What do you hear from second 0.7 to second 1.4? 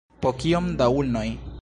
da ulnoj?